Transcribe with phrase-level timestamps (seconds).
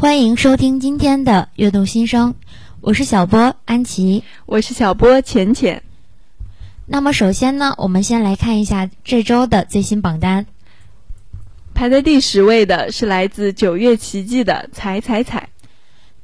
[0.00, 2.36] 欢迎收听今天的悦动新声，
[2.80, 5.82] 我是小波安琪，我是小波浅浅。
[6.86, 10.46] 那么首先呢，我们先来看一下这周的最新榜单。
[11.74, 15.48] 排在第十位的是来自九月奇迹的《踩踩踩》，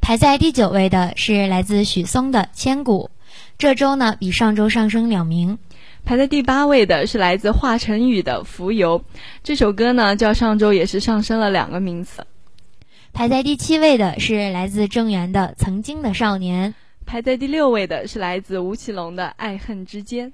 [0.00, 3.10] 排在第九位的是来自许嵩的《千古》，
[3.58, 5.58] 这周呢比上周上升两名。
[6.04, 9.00] 排在第八位的是来自华晨宇的《浮游》，
[9.42, 12.24] 这首歌呢较上周也是上升了两个名次。
[13.14, 16.72] 排在第七位的是来自郑源的《曾经的少年》，
[17.06, 20.30] 排在第六位的是来自吴奇隆的《爱恨之间》，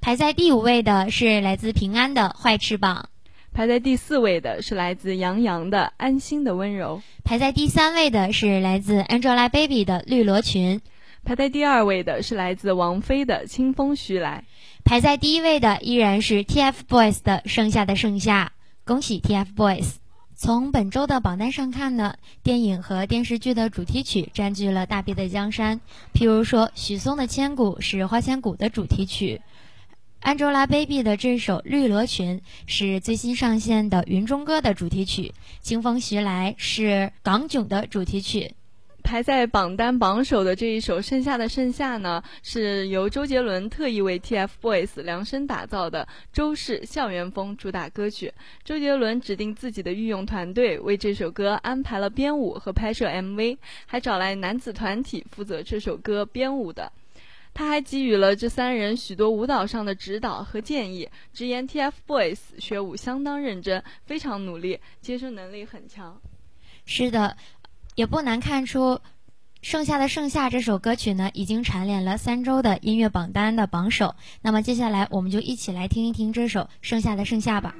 [0.00, 3.10] 排在第五位的是来自平安的《坏翅膀》。
[3.52, 10.78] 排在第四位的是来自杨洋的《安心的温柔》，排在第三位的是来自 Angelababy 的《绿罗裙》，
[11.22, 14.42] 排在第二位的是来自王菲的《清风徐来》，
[14.86, 18.52] 排在第一位的依然是 TFBOYS 的《盛夏的盛夏》，
[18.86, 19.97] 恭喜 TFBOYS！
[20.40, 25.80] 从本周的榜单上看呢，电影和电视剧的主题曲占据了大半的江山，
[26.14, 29.42] 譬如说许嵩的《千古》是《花千骨》的主题曲。
[30.22, 35.34] Angelababy 的这首《绿罗裙》是最新上线的《云中歌》的主题曲，
[35.66, 36.82] 《清风徐来》是
[37.24, 38.54] 《港囧》的主题曲。
[39.08, 48.30] 排在榜单榜首的这一首《盛夏的盛夏》呢，是由周杰伦特意为 TFBOYS 量身打造的周氏校园风主打歌曲。
[48.64, 56.92] 周杰伦指定自己的御用团队为这首歌安排了编舞和拍摄 MV，还找来男子团体负责这首歌编舞的。
[57.54, 66.20] 他还给予了这三人许多舞蹈上的指导和建议，直言 TFBOYS 学舞相当认真，非常努力，接受能力很强。
[66.90, 67.36] 是的，
[67.98, 68.94] 也不难看出，
[69.60, 74.14] 《剩下的盛夏》这首歌曲呢，已经蝉联了三周的音乐榜单的榜首。
[74.40, 77.74] 那么接下来，我们就一起来听一听这首《盛夏的盛夏》吧。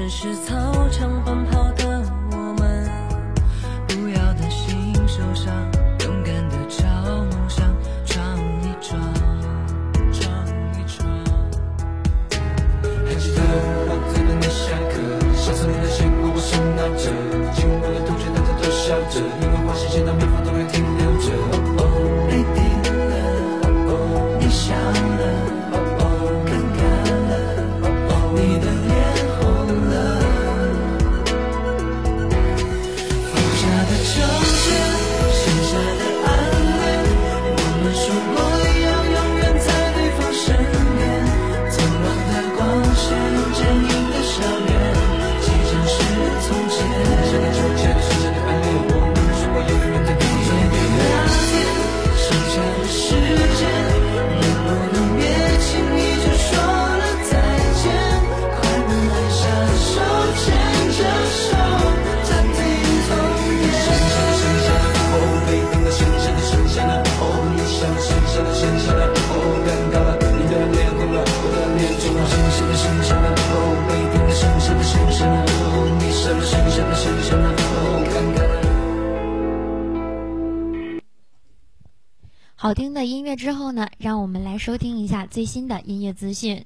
[0.00, 0.54] 准是操
[0.88, 2.02] 场奔跑的
[2.32, 2.90] 我们，
[3.86, 5.52] 不要担心受伤，
[6.06, 6.86] 勇敢的朝
[7.26, 7.66] 梦想
[8.06, 8.24] 闯
[8.62, 8.98] 一闯，
[10.10, 10.24] 闯
[10.72, 11.06] 一闯。
[13.06, 13.42] 还记得
[13.84, 14.96] 我在等你下课，
[15.36, 17.12] 下次你的鞋我手拿着，
[17.52, 20.29] 经过的同学大家都笑着，因为花心见到面。
[82.62, 86.62] 好听的音乐之后呢，让我们来收听一下最新的音乐资讯。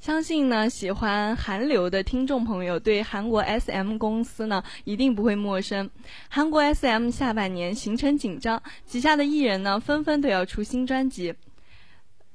[0.00, 5.90] 相信呢，喜欢韩流的听众朋友对韩国 SM 公司呢一定不会陌生。
[6.30, 11.34] 韩国 SM 下半年行程紧张，旗下的艺人呢纷纷都要出新专辑。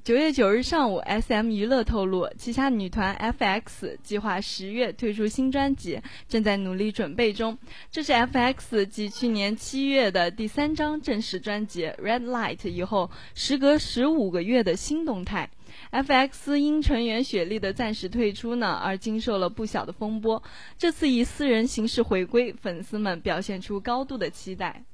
[0.02, 1.52] 九月九日上午，S.M.
[1.52, 7.58] 娱乐透露，旗下女团 F.X 计划十月推出新专辑，正在努力准备中。
[7.92, 15.50] 这是 F.X 继去年七月的第三张正式专辑《Red Light》以后，时隔十五个月的新动态。
[15.92, 20.42] F.X 因成员雪莉的暂时退出呢，而经受了不小的风波。
[20.78, 24.86] 这次以私人形式回归，粉丝们表现出高度的期待。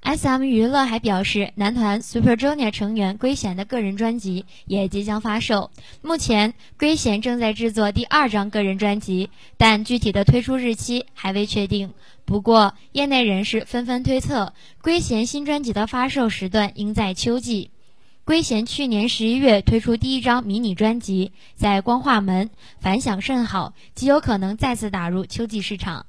[0.00, 0.42] S.M.
[0.42, 5.70] 娱乐还表示，男团 Super Junior 成员圭贤的个人专辑也即将发售。
[6.00, 9.28] 目前，圭贤正在制作第二张个人专辑，
[9.58, 11.92] 但具体的推出日期还未确定。
[12.24, 17.70] 不过，业内人士纷纷推测，圭贤新专辑的发售时段应在秋季。
[18.24, 26.06] 圭贤去年十一月推出第一张迷你专辑，在光化门反响甚好，极有可能再次打入秋季市场。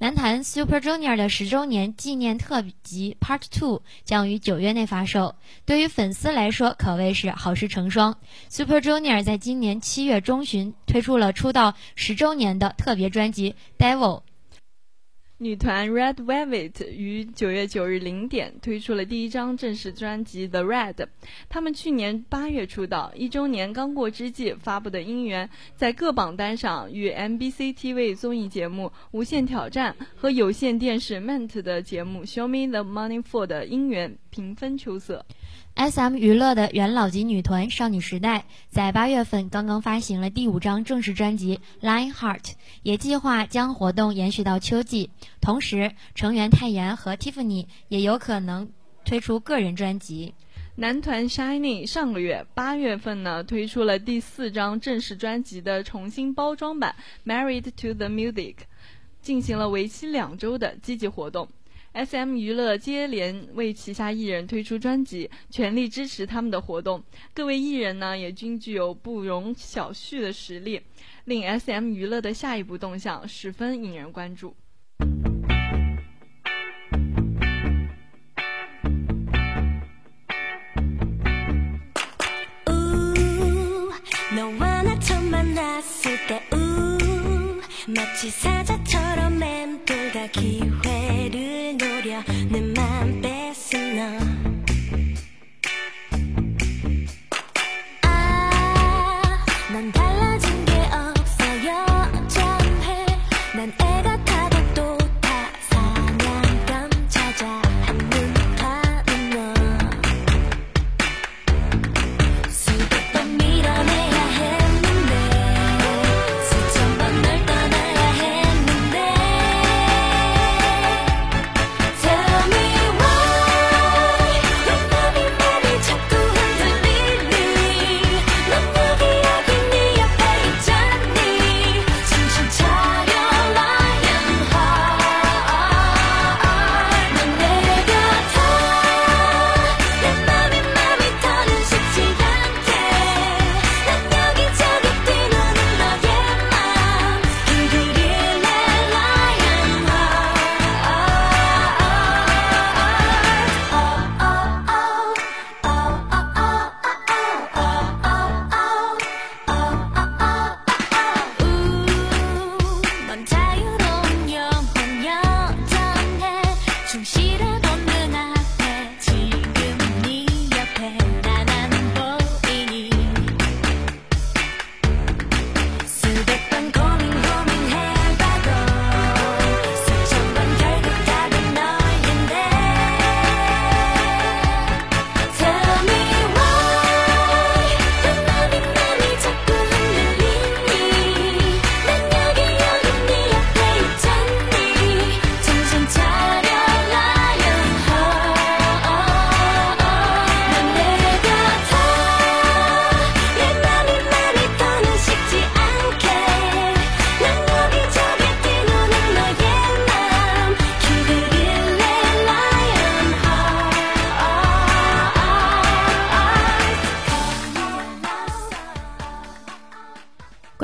[0.00, 5.34] 男团 Super Junior 的十周年纪念特辑 Part Two 将于九月内发售，
[5.66, 8.16] 对于粉丝来说可谓是好事成双。
[8.48, 14.22] Super Junior 在今年七月中旬推出了出道十周年的特别专辑 Devil。
[15.40, 20.94] 女团 Red Velvet 于九月九日零点推出了第一张正式专辑《The Red》。
[21.48, 25.46] 她们去年八月出道，一周年刚过之际发布的《音源》
[25.76, 35.24] 在各榜单上与 MBC TV 综艺节目《无限挑战》和有线电视 Ment 的节目《Show Me the Money for》的《音源》平分秋色。
[35.74, 36.16] S.M.
[36.16, 42.40] 娱乐的元老级女团少女时代在八月份刚刚发行了第五张正式专辑《Line Heart》，
[42.82, 45.10] 也计划将活动延续到秋季。
[45.40, 48.70] 同时，成员泰妍和 Tiffany 也有可能
[49.04, 50.34] 推出个人专辑。
[50.74, 56.94] 男团 Shiny 上个月八月份呢推出了第四张正式专辑的重新包装版
[57.28, 58.54] 《Married to the Music》，
[59.20, 61.48] 进行了为期两周的积极活动。
[61.98, 62.36] S.M.
[62.36, 67.02] 娱乐接连为旗下艺人推出专辑，全力支持他们的活动。
[67.34, 70.80] 各位艺人呢，也均具有不容小觑的实力，
[71.24, 71.88] 令 S.M.
[71.88, 74.54] 娱乐的下一步动向十分引人关注。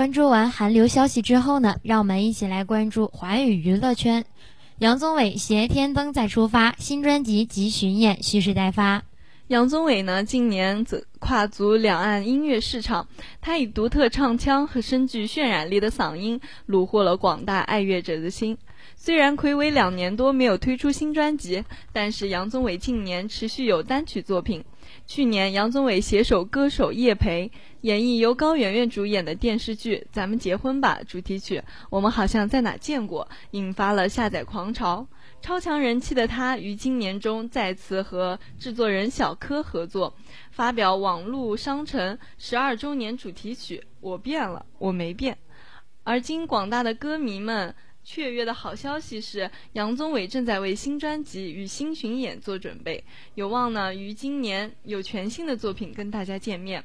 [0.04, 4.22] 关注完韩流消息之后呢，让我们一起来关注华语娱乐圈。
[4.80, 9.02] 杨宗纬携天灯再出发，新专辑及巡演蓄势待发。
[9.46, 13.08] 杨宗纬呢，近年则跨足两岸音乐市场，
[13.40, 18.58] 他以独特唱腔和深具渲染力的嗓音，虏获了广大爱乐者的心。
[19.04, 24.64] 虽然暌违两年多没有推出新专辑，但是杨宗纬近年持续有单曲作品。
[25.06, 31.58] 去年，杨宗纬携手歌手叶培演绎由高圆圆主演的电视剧《咱们结婚吧》主题曲
[31.90, 35.06] 《我们好像在哪见过》，引发了下载狂潮。
[35.42, 40.14] 超强人气的他于今年中再次和制作人小柯合作，
[40.50, 45.34] 发表网络商城十二周年主题曲《我变了，我没变》。
[46.04, 47.74] 而今广大的歌迷们。
[48.04, 53.02] 雀跃的好消息是，杨宗纬正在为新专辑与新巡演做准备，
[53.34, 56.84] 有望呢于今年有全新的作品跟大家见面。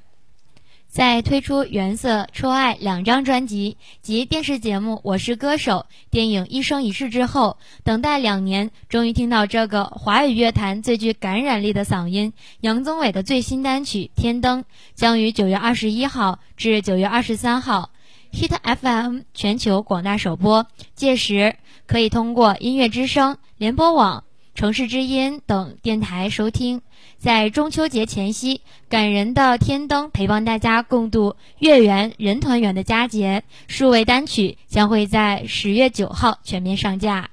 [0.88, 14.64] 在推出《原色》《初爱》两张专辑及电视节目《我是歌手》、电影《一生一世》之后，等待两年，终于听到这个华语乐坛最具感染力的嗓音——杨宗纬的最新单曲《天灯》，
[14.96, 17.92] 将于九月二十一号至九月二十三号
[18.32, 20.68] Hit FM 全球广大首播。
[20.96, 21.56] 届时
[21.88, 24.24] 可以通过音乐之声、联播网。
[24.56, 26.82] 城市之音等电台收听，
[27.18, 33.44] 在中秋节前夕，感人的天灯陪伴大家共度月圆人团圆的佳节。
[33.68, 37.30] 数位单曲将会在十月九号全面上架。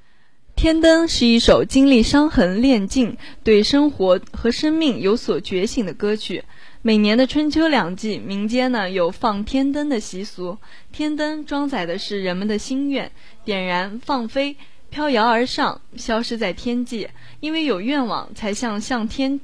[0.54, 6.44] 天灯是一首经历伤痕炼尽、对生活和生命有所觉醒的歌曲。
[6.86, 10.56] 每年的春秋两季，民间呢有放天灯的习俗。
[10.92, 13.10] 天灯装载的是人们的心愿，
[13.44, 14.56] 点燃放飞。
[14.88, 17.08] 飘摇而上，消失在天际。
[17.40, 19.40] 因为有愿望，才向向天，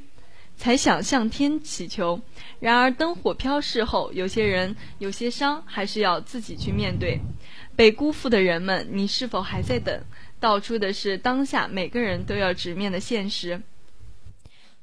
[0.57, 2.21] 才想向天祈求。
[2.61, 7.19] 然而灯火飘逝后，有些人有些伤，还是要自己去面对。
[7.75, 10.01] 被辜负的人们，你是否还在等？
[10.39, 13.61] 道出的是当下每个人都要直面的现实。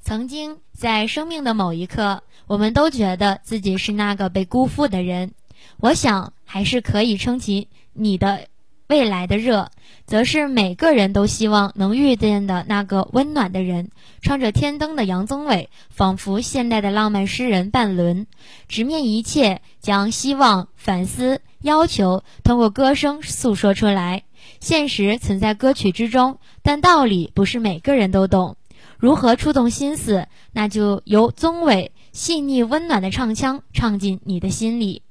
[0.10, 5.34] 曾经在生命的某一刻，我们都觉得自己是那个被辜负的人。
[5.80, 8.48] 我想，还是可以撑起你的。
[8.88, 9.70] 未来的热，
[10.08, 13.92] 则是每个人都希望能遇见的那个温暖的人。
[14.24, 18.26] 唱着天灯的杨宗纬，仿佛现代的浪漫诗人半轮，
[18.68, 24.24] 直面一切，将希望、反思、要求通过歌声诉说出来。
[24.60, 28.56] 现实存在歌曲之中，但道理不是每个人都懂。
[29.00, 35.04] 如何触动心思，那就由宗纬细腻温暖的唱腔唱进你的心里。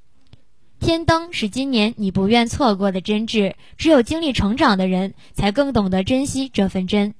[0.78, 7.14] 天灯是今年你不愿错过的真挚，只有经历成长的人，才更懂得珍惜这份真。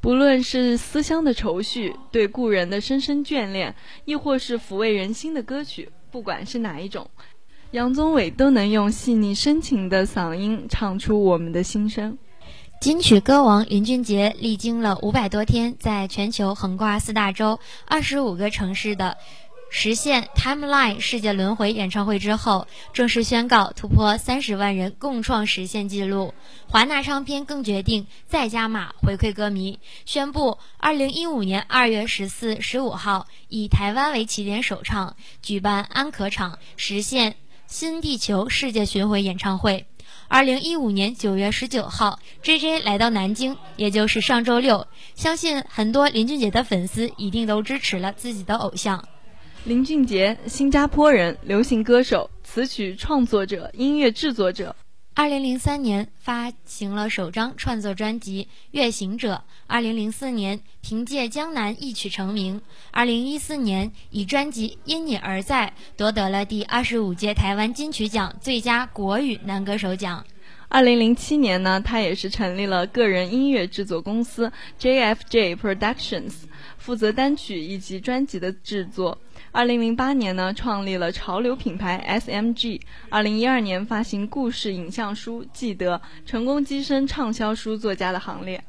[0.00, 7.08] 不论是思乡的愁绪，对故人的深深眷恋，亦或是抚慰人心的歌曲，不管是哪一种，
[7.70, 12.18] 杨宗纬都能用细腻深情的嗓音唱出我们的心声。
[12.84, 19.16] 金曲歌王林俊杰历经了五百多天，在全球横跨四大洲、二十五个城市的。
[19.70, 26.34] 实现 Timeline 世界轮回演唱会之后，正式宣告突破三十万人共创实现纪录。
[26.68, 37.36] 华纳唱片更决定再加码回馈歌迷，宣布二零一五年二月十四、十五号以台湾为起点首唱，举办安可场实现
[37.66, 39.86] 新地球世界巡回演唱会。
[40.28, 44.86] 二零一五年九月十九号，J J 来到南京，也就是上周六。
[45.14, 49.06] 相信很多林俊杰的粉丝一定都支持了自己的偶像。
[49.64, 54.74] 林俊杰，新加坡人，流行歌手、词曲创作者、音乐制作者。
[55.16, 59.34] 二零零三年发行了首张创作专辑《月行者》。
[59.68, 62.60] 二零零四年凭借《江南》一曲成名。
[62.90, 70.26] 二零一四年以专辑《因你而在》夺得了第二十五届台湾金曲奖最佳国语男歌手奖。
[70.68, 76.32] 二零零七年呢，他也是成立了个人音乐制作公司 JFJ Productions，
[76.76, 79.16] 负责单曲以及专辑的制作。
[79.54, 82.80] 二零零八年呢，创立了潮流品牌 SMG。
[83.08, 85.96] 二零一二年发行故事影像书《记得》，
[86.28, 88.64] 成功跻身畅销书作家的行列。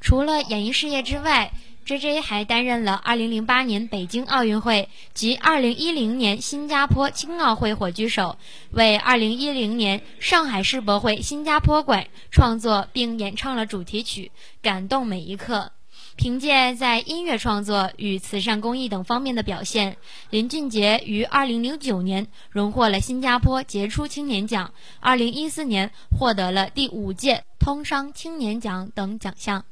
[0.00, 1.52] 除了演艺事业之外
[1.84, 8.38] ，J.J 还担任了二零零八年北京奥运会及二零一零年新加坡青奥会火炬手，
[8.70, 14.30] 为二零一零年上海世博会新加坡馆创作并演唱了主题曲
[14.62, 15.72] 《感动每一刻》。
[16.16, 19.96] 凭借在音乐创作与慈善公益等方面的表现，
[20.30, 29.64] 林俊杰于2009年荣获了新加坡杰出青年奖，2014年获得了第五届通商青年奖等奖项。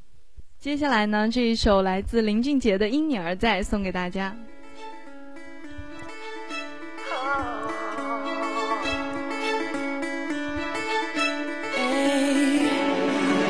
[0.59, 4.37] 接下来呢，这一首来自林俊杰的《因你而在》送给大家。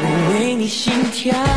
[0.02, 1.49] 我为你心跳。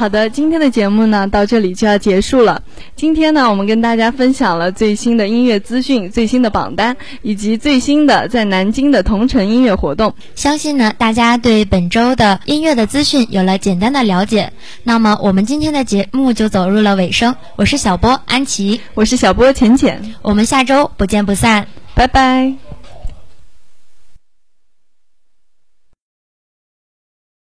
[0.00, 2.62] 好的，今天的节目呢到这里就要结束了。
[2.96, 10.14] 今天呢，我们跟大家分享了最新的音乐资讯、最新的榜单，以及最新的在南京的同城音乐活动。
[10.34, 14.54] 相信呢，大家对本周的音乐的资讯有了简单的了解。
[14.84, 17.36] 那么，我们今天的节目就走入了尾声。
[17.56, 22.69] 我是小波安琪，我是小波浅浅，我们下周不见不散，拜拜。